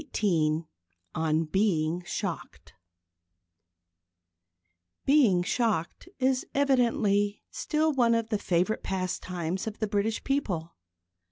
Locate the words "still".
7.51-7.93